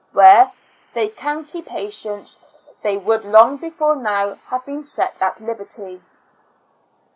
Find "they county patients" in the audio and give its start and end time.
0.95-2.39